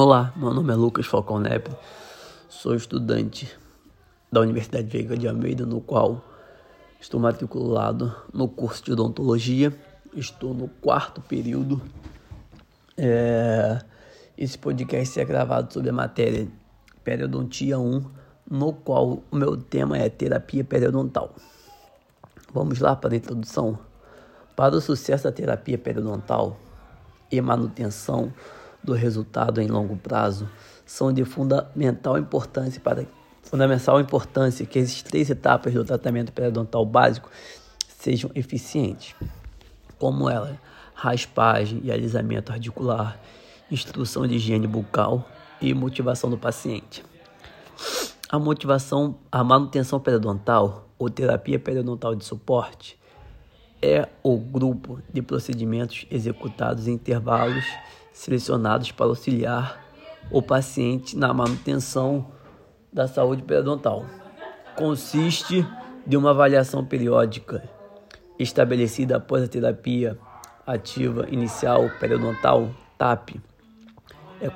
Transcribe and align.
Olá, 0.00 0.32
meu 0.36 0.54
nome 0.54 0.72
é 0.72 0.76
Lucas 0.76 1.06
Falcão 1.06 1.40
Nepe, 1.40 1.72
sou 2.48 2.76
estudante 2.76 3.52
da 4.30 4.40
Universidade 4.42 4.86
Veiga 4.86 5.16
de 5.16 5.26
Almeida, 5.26 5.66
no 5.66 5.80
qual 5.80 6.24
estou 7.00 7.18
matriculado 7.18 8.14
no 8.32 8.46
curso 8.46 8.84
de 8.84 8.92
odontologia, 8.92 9.76
estou 10.14 10.54
no 10.54 10.68
quarto 10.68 11.20
período. 11.20 11.82
É, 12.96 13.80
esse 14.36 14.56
podcast 14.56 15.18
é 15.18 15.24
gravado 15.24 15.72
sobre 15.72 15.90
a 15.90 15.92
matéria 15.92 16.46
Periodontia 17.02 17.76
1, 17.76 18.04
no 18.48 18.72
qual 18.72 19.24
o 19.28 19.36
meu 19.36 19.56
tema 19.56 19.98
é 19.98 20.08
terapia 20.08 20.62
periodontal. 20.62 21.34
Vamos 22.54 22.78
lá 22.78 22.94
para 22.94 23.14
a 23.14 23.16
introdução. 23.16 23.76
Para 24.54 24.76
o 24.76 24.80
sucesso 24.80 25.24
da 25.24 25.32
terapia 25.32 25.76
periodontal 25.76 26.56
e 27.32 27.40
manutenção 27.40 28.32
do 28.82 28.92
resultado 28.92 29.60
em 29.60 29.68
longo 29.68 29.96
prazo 29.96 30.48
são 30.84 31.12
de 31.12 31.24
fundamental 31.24 32.18
importância 32.18 32.80
para 32.80 33.06
fundamental 33.42 34.00
importância 34.00 34.66
que 34.66 34.78
as 34.78 35.02
três 35.02 35.30
etapas 35.30 35.72
do 35.72 35.84
tratamento 35.84 36.32
periodontal 36.32 36.84
básico 36.84 37.30
sejam 37.88 38.30
eficientes, 38.34 39.14
como 39.98 40.28
ela, 40.28 40.58
raspagem 40.94 41.80
e 41.82 41.90
alisamento 41.90 42.52
articular, 42.52 43.18
instrução 43.70 44.26
de 44.26 44.36
higiene 44.36 44.66
bucal 44.66 45.26
e 45.60 45.72
motivação 45.72 46.28
do 46.28 46.38
paciente. 46.38 47.04
A 48.28 48.38
motivação, 48.38 49.18
a 49.32 49.42
manutenção 49.42 49.98
periodontal 49.98 50.88
ou 50.98 51.08
terapia 51.08 51.58
periodontal 51.58 52.14
de 52.14 52.24
suporte 52.24 52.98
é 53.80 54.08
o 54.22 54.36
grupo 54.36 55.00
de 55.12 55.22
procedimentos 55.22 56.06
executados 56.10 56.86
em 56.88 56.92
intervalos 56.92 57.64
selecionados 58.18 58.90
para 58.90 59.06
auxiliar 59.06 59.80
o 60.28 60.42
paciente 60.42 61.16
na 61.16 61.32
manutenção 61.32 62.26
da 62.92 63.06
saúde 63.06 63.42
periodontal. 63.42 64.04
Consiste 64.76 65.64
de 66.04 66.16
uma 66.16 66.30
avaliação 66.30 66.84
periódica 66.84 67.62
estabelecida 68.36 69.16
após 69.16 69.44
a 69.44 69.48
terapia 69.48 70.18
ativa 70.66 71.28
inicial 71.30 71.88
periodontal 72.00 72.68
TAP 72.98 73.36
é 74.40 74.50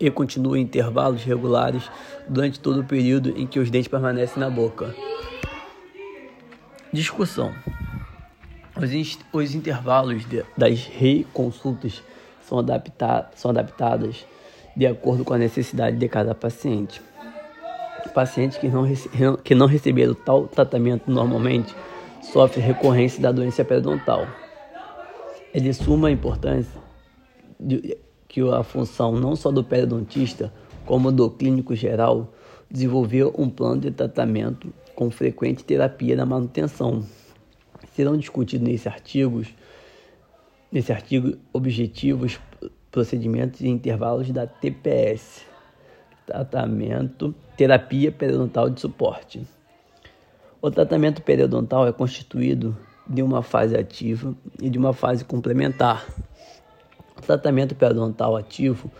e 0.00 0.10
continua 0.10 0.58
em 0.58 0.62
intervalos 0.62 1.22
regulares 1.22 1.88
durante 2.28 2.58
todo 2.58 2.80
o 2.80 2.84
período 2.84 3.30
em 3.36 3.46
que 3.46 3.60
os 3.60 3.70
dentes 3.70 3.88
permanecem 3.88 4.40
na 4.40 4.50
boca. 4.50 4.92
Discussão. 6.92 7.54
Os, 8.76 9.18
os 9.32 9.54
intervalos 9.54 10.28
de, 10.28 10.44
das 10.56 10.84
reconsultas 10.84 12.02
são, 12.42 12.58
adapta 12.58 13.30
são 13.34 13.50
adaptadas 13.50 14.24
de 14.76 14.86
acordo 14.86 15.24
com 15.24 15.34
a 15.34 15.38
necessidade 15.38 15.96
de 15.96 16.08
cada 16.08 16.34
paciente. 16.34 17.00
Pacientes 18.14 18.58
que 18.58 18.68
não, 18.68 18.84
que 19.36 19.54
não 19.54 19.66
receberam 19.66 20.14
tal 20.14 20.46
tratamento 20.46 21.10
normalmente 21.10 21.74
sofrem 22.20 22.64
recorrência 22.64 23.22
da 23.22 23.32
doença 23.32 23.64
periodontal. 23.64 24.26
É 25.54 25.60
de 25.60 25.72
suma 25.72 26.10
importância 26.10 26.80
de, 27.58 27.96
que 28.28 28.40
a 28.40 28.62
função 28.62 29.12
não 29.12 29.36
só 29.36 29.50
do 29.50 29.62
periodontista, 29.62 30.52
como 30.84 31.12
do 31.12 31.30
clínico 31.30 31.74
geral, 31.74 32.32
desenvolver 32.70 33.30
um 33.38 33.48
plano 33.48 33.82
de 33.82 33.90
tratamento 33.90 34.72
com 34.94 35.10
frequente 35.10 35.64
terapia 35.64 36.16
da 36.16 36.24
manutenção. 36.24 37.04
Serão 37.94 38.16
discutidos 38.16 38.66
nesse 38.66 38.88
artigos 38.88 39.48
nesse 40.72 40.90
artigo 40.90 41.36
objetivos, 41.52 42.40
procedimentos 42.90 43.60
e 43.60 43.68
intervalos 43.68 44.30
da 44.30 44.46
TPS, 44.46 45.42
tratamento, 46.26 47.34
terapia 47.56 48.10
periodontal 48.10 48.70
de 48.70 48.80
suporte. 48.80 49.46
O 50.62 50.70
tratamento 50.70 51.20
periodontal 51.20 51.86
é 51.86 51.92
constituído 51.92 52.74
de 53.06 53.22
uma 53.22 53.42
fase 53.42 53.76
ativa 53.76 54.34
e 54.60 54.70
de 54.70 54.78
uma 54.78 54.94
fase 54.94 55.24
complementar. 55.24 56.06
O 57.16 57.20
tratamento 57.20 57.74
periodontal 57.74 58.36
ativo 58.36 58.90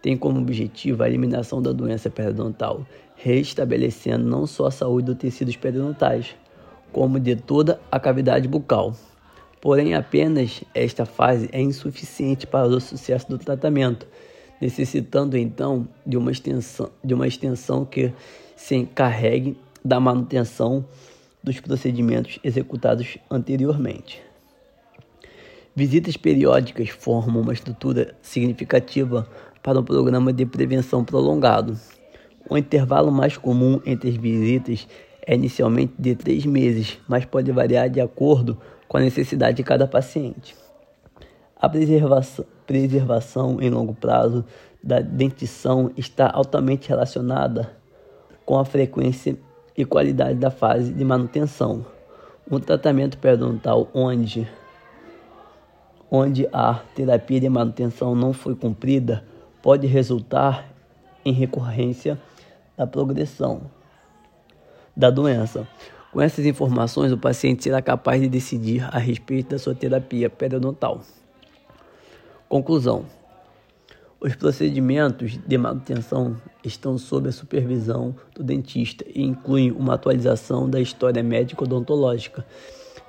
tem 0.00 0.16
como 0.16 0.38
objetivo 0.38 1.02
a 1.02 1.08
eliminação 1.08 1.60
da 1.60 1.72
doença 1.72 2.08
periodontal, 2.08 2.86
restabelecendo 3.16 4.24
não 4.24 4.46
só 4.46 4.66
a 4.66 4.70
saúde 4.70 5.06
dos 5.06 5.16
tecidos 5.16 5.56
periodontais, 5.56 6.36
como 6.92 7.18
de 7.18 7.34
toda 7.34 7.80
a 7.90 7.98
cavidade 7.98 8.46
bucal. 8.46 8.94
Porém, 9.66 9.94
apenas 9.94 10.62
esta 10.72 11.04
fase 11.04 11.48
é 11.50 11.60
insuficiente 11.60 12.46
para 12.46 12.68
o 12.68 12.80
sucesso 12.80 13.28
do 13.28 13.36
tratamento, 13.36 14.06
necessitando 14.60 15.36
então 15.36 15.88
de 16.06 16.16
uma 16.16 16.30
extensão, 16.30 16.88
de 17.02 17.12
uma 17.12 17.26
extensão 17.26 17.84
que 17.84 18.12
se 18.54 18.76
encarregue 18.76 19.58
da 19.84 19.98
manutenção 19.98 20.84
dos 21.42 21.58
procedimentos 21.58 22.38
executados 22.44 23.18
anteriormente. 23.28 24.22
Visitas 25.74 26.16
periódicas 26.16 26.90
formam 26.90 27.42
uma 27.42 27.52
estrutura 27.52 28.14
significativa 28.22 29.28
para 29.64 29.80
um 29.80 29.84
programa 29.84 30.32
de 30.32 30.46
prevenção 30.46 31.04
prolongado. 31.04 31.76
O 32.48 32.56
intervalo 32.56 33.10
mais 33.10 33.36
comum 33.36 33.80
entre 33.84 34.10
as 34.10 34.16
visitas 34.16 34.86
é 35.26 35.34
inicialmente 35.34 35.92
de 35.98 36.14
três 36.14 36.46
meses, 36.46 37.00
mas 37.08 37.24
pode 37.24 37.50
variar 37.50 37.90
de 37.90 38.00
acordo 38.00 38.56
com 38.88 38.96
a 38.96 39.00
necessidade 39.00 39.56
de 39.56 39.62
cada 39.62 39.86
paciente. 39.86 40.56
A 41.58 41.68
preservação, 41.68 42.44
preservação 42.66 43.60
em 43.60 43.70
longo 43.70 43.94
prazo 43.94 44.44
da 44.82 45.00
dentição 45.00 45.90
está 45.96 46.30
altamente 46.32 46.88
relacionada 46.88 47.72
com 48.44 48.58
a 48.58 48.64
frequência 48.64 49.36
e 49.76 49.84
qualidade 49.84 50.38
da 50.38 50.50
fase 50.50 50.92
de 50.92 51.04
manutenção. 51.04 51.84
Um 52.50 52.60
tratamento 52.60 53.18
periodontal 53.18 53.88
onde, 53.92 54.48
onde 56.10 56.48
a 56.52 56.74
terapia 56.94 57.40
de 57.40 57.48
manutenção 57.48 58.14
não 58.14 58.32
foi 58.32 58.54
cumprida 58.54 59.24
pode 59.62 59.86
resultar 59.86 60.64
em 61.24 61.32
recorrência 61.32 62.16
da 62.76 62.86
progressão 62.86 63.62
da 64.96 65.10
doença. 65.10 65.66
Com 66.16 66.22
essas 66.22 66.46
informações, 66.46 67.12
o 67.12 67.18
paciente 67.18 67.62
será 67.62 67.82
capaz 67.82 68.22
de 68.22 68.26
decidir 68.26 68.82
a 68.90 68.98
respeito 68.98 69.50
da 69.50 69.58
sua 69.58 69.74
terapia 69.74 70.30
periodontal. 70.30 71.02
Conclusão: 72.48 73.04
os 74.18 74.34
procedimentos 74.34 75.38
de 75.46 75.58
manutenção 75.58 76.34
estão 76.64 76.96
sob 76.96 77.28
a 77.28 77.32
supervisão 77.32 78.16
do 78.34 78.42
dentista 78.42 79.04
e 79.14 79.22
incluem 79.22 79.70
uma 79.72 79.92
atualização 79.92 80.70
da 80.70 80.80
história 80.80 81.22
médica 81.22 81.64
odontológica, 81.64 82.46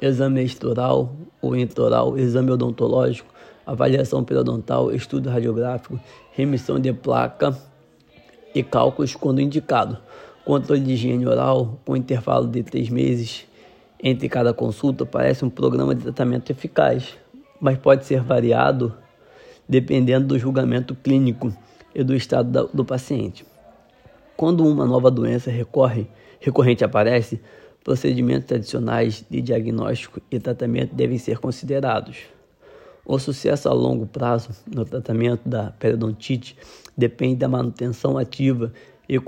exame 0.00 0.42
extraoral 0.42 1.14
ou 1.42 1.54
intraoral, 1.54 2.16
exame 2.16 2.52
odontológico, 2.52 3.34
avaliação 3.66 4.24
periodontal, 4.24 4.90
estudo 4.90 5.28
radiográfico, 5.28 6.00
remissão 6.32 6.80
de 6.80 6.90
placa 6.94 7.54
e 8.54 8.62
cálculos 8.62 9.14
quando 9.14 9.42
indicado 9.42 9.98
controle 10.44 10.80
de 10.80 10.92
higiene 10.92 11.26
oral 11.26 11.80
com 11.84 11.96
intervalo 11.96 12.46
de 12.46 12.62
três 12.62 12.88
meses 12.88 13.46
entre 14.02 14.28
cada 14.28 14.52
consulta 14.52 15.06
parece 15.06 15.44
um 15.44 15.50
programa 15.50 15.94
de 15.94 16.02
tratamento 16.02 16.50
eficaz, 16.50 17.16
mas 17.60 17.78
pode 17.78 18.04
ser 18.04 18.20
variado 18.20 18.94
dependendo 19.66 20.26
do 20.26 20.38
julgamento 20.38 20.94
clínico 20.94 21.50
e 21.94 22.04
do 22.04 22.14
estado 22.14 22.68
do 22.74 22.84
paciente. 22.84 23.46
Quando 24.36 24.66
uma 24.66 24.84
nova 24.84 25.10
doença 25.10 25.50
recorre, 25.50 26.06
recorrente 26.38 26.84
aparece, 26.84 27.40
procedimentos 27.82 28.46
tradicionais 28.46 29.24
de 29.30 29.40
diagnóstico 29.40 30.20
e 30.30 30.38
tratamento 30.38 30.94
devem 30.94 31.16
ser 31.16 31.38
considerados. 31.38 32.18
O 33.06 33.18
sucesso 33.18 33.68
a 33.68 33.72
longo 33.72 34.06
prazo 34.06 34.50
no 34.66 34.84
tratamento 34.84 35.48
da 35.48 35.70
periodontite 35.70 36.56
depende 36.96 37.36
da 37.36 37.48
manutenção 37.48 38.18
ativa 38.18 38.72
e, 39.08 39.18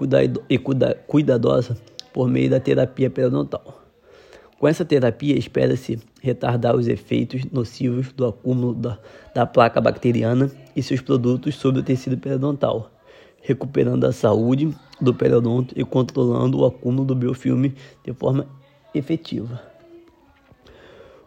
cuidadosa 1.07 1.77
por 2.13 2.29
meio 2.29 2.51
da 2.51 2.61
terapia 2.61 3.11
periodontal. 3.11 3.83
Com 4.59 4.67
essa 4.67 4.85
terapia, 4.85 5.39
espera-se 5.39 5.99
retardar 6.23 6.75
os 6.75 6.89
efeitos 6.89 7.45
nocivos 7.53 8.11
do 8.13 8.27
acúmulo 8.27 8.75
da, 8.75 8.99
da 9.35 9.45
placa 9.45 9.81
bacteriana 9.81 10.51
e 10.75 10.83
seus 10.83 11.03
produtos 11.03 11.57
sobre 11.57 11.81
o 11.81 11.85
tecido 11.85 12.17
periodontal, 12.17 12.91
recuperando 13.43 14.07
a 14.07 14.13
saúde 14.13 14.75
do 14.99 15.13
periodonto 15.13 15.75
e 15.79 15.85
controlando 15.85 16.61
o 16.61 16.65
acúmulo 16.65 17.05
do 17.05 17.15
biofilme 17.15 17.75
de 18.03 18.15
forma 18.15 18.47
efetiva. 18.95 19.61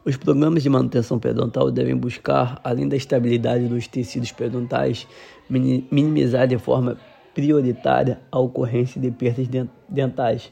Os 0.04 0.18
programas 0.18 0.64
de 0.64 0.70
manutenção 0.70 1.20
periodontal 1.20 1.70
devem 1.70 1.96
buscar, 1.96 2.60
além 2.64 2.88
da 2.88 2.96
estabilidade 2.96 3.68
dos 3.68 3.88
tecidos 3.88 4.32
periodontais, 4.32 5.08
minimizar 5.48 6.48
de 6.48 6.58
forma 6.58 6.98
prioritária 7.40 8.20
a 8.30 8.38
ocorrência 8.38 9.00
de 9.00 9.10
perdas 9.12 9.48
dentais 9.88 10.52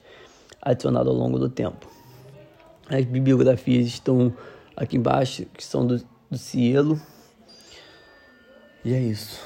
adicionadas 0.62 1.10
ao 1.10 1.14
longo 1.14 1.38
do 1.38 1.50
tempo. 1.50 1.86
As 2.90 3.04
bibliografias 3.04 3.88
estão 3.88 4.34
aqui 4.74 4.96
embaixo, 4.96 5.46
que 5.48 5.66
são 5.66 5.86
do, 5.86 6.02
do 6.32 6.38
Cielo. 6.38 6.98
E 8.86 8.94
é 8.94 9.02
isso. 9.02 9.42